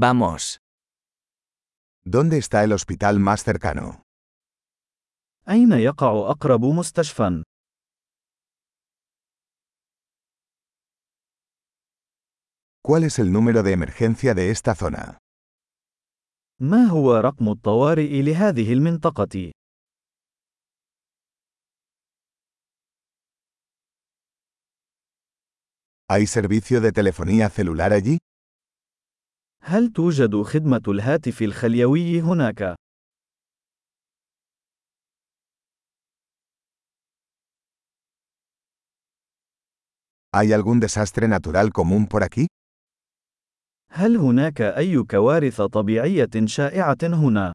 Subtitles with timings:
[0.00, 0.61] Vamos.
[2.05, 4.03] ¿Dónde está el hospital más cercano?
[5.49, 7.43] أين يقع أقرب مستشفى؟
[12.81, 15.17] ¿Cuál es el número de emergencia de esta zona?
[16.61, 19.51] ما هو رقم الطوارئ لهذه المنطقة؟
[26.07, 28.19] ¿Hay servicio de telefonía celular allí?
[29.71, 32.75] هل توجد خدمة الهاتف الخليوي هناك؟
[40.35, 42.47] ¿Hay algún desastre natural común por aquí?
[43.91, 47.53] هل هناك أي كوارث طبيعية شائعة هنا؟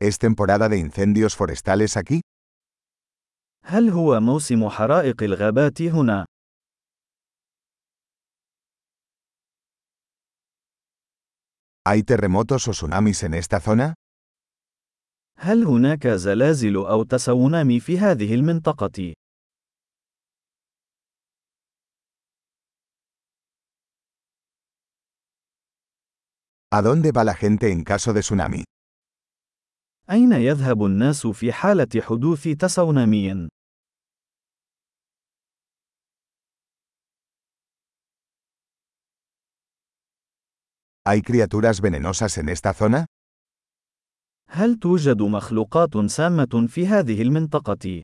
[0.00, 2.20] ¿Es temporada de incendios forestales aquí?
[3.72, 6.26] هل هو موسم حرائق الغابات هنا؟
[11.88, 13.94] ¿Hay terremotos o tsunamis en esta zona?
[15.38, 19.12] هل هناك زلازل أو تسونامي في هذه المنطقة؟
[26.74, 28.64] ¿A dónde va la gente en caso de tsunami?
[30.10, 33.48] أين يذهب الناس في حالة حدوث تسونامي؟
[41.05, 43.05] ¿Hay criaturas venenosas en esta zona?
[44.49, 48.01] هل توجد مخلوقات سامة في هذه المنطقة؟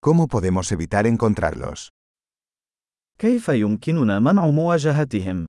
[0.00, 1.88] ¿Cómo podemos evitar encontrarlos?
[3.18, 5.46] كيف يمكننا منع مواجهتهم؟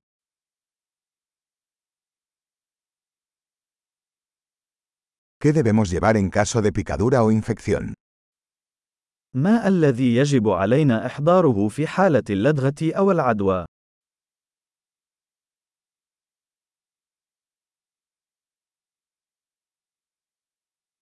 [5.42, 7.94] ¿Qué debemos llevar en caso de picadura o infección?
[9.33, 13.65] ما الذي يجب علينا إحضاره في حالة اللدغة أو العدوى؟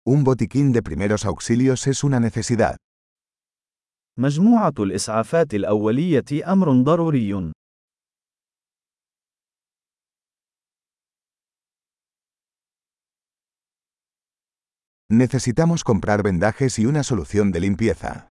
[0.05, 2.75] Un botiquín de primeros auxilios es una necesidad.
[4.19, 7.51] مجموعة الإسعافات الأولية أمر ضروري.
[15.11, 18.29] Necesitamos comprar vendajes y una solución de limpieza.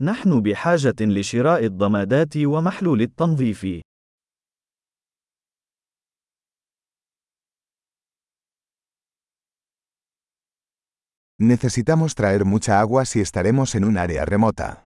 [0.00, 3.80] نحن بحاجة لشراء الضمادات ومحلول التنظيف.
[11.38, 14.84] Necesitamos traer mucha agua si estaremos en un área remota.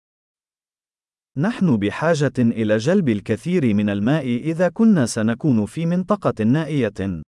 [1.37, 7.23] نحن بحاجة إلى جلب الكثير من الماء إذا كنا سنكون في منطقة نائية.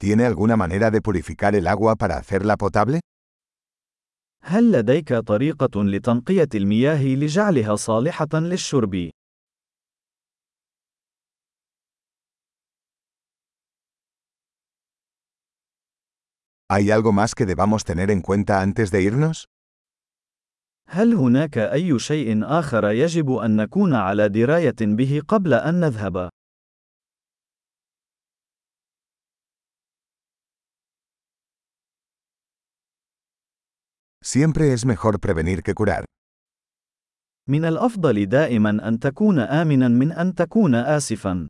[0.00, 3.00] ¿Tiene alguna manera de purificar el agua para hacerla potable?
[4.42, 9.10] هل لديك طريقة لتنقية المياه لجعلها صالحة للشرب؟
[16.70, 19.46] ¿Hay algo más que debamos tener en cuenta antes de irnos?
[20.88, 26.28] هل هناك أي شيء آخر يجب أن نكون على دراية به قبل أن نذهب؟
[34.27, 36.05] Siempre es mejor prevenir que curar.
[37.49, 41.47] من الأفضل دائما أن تكون آمنا من أن تكون آسفا.